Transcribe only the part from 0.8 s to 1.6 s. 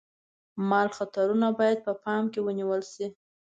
خطرونه